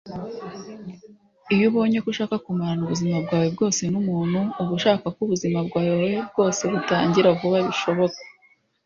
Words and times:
iyo 1.53 1.65
ubonye 1.69 1.97
ko 2.03 2.07
ushaka 2.13 2.35
kumarana 2.45 2.81
ubuzima 2.85 3.15
bwawe 3.25 3.47
bwose 3.55 3.81
numuntu, 3.93 4.39
uba 4.61 4.71
ushaka 4.79 5.05
ko 5.15 5.19
ubuzima 5.25 5.59
bwawe 5.67 6.05
bwose 6.29 6.61
butangira 6.71 7.29
vuba 7.39 7.59
bishoboka. 7.67 8.19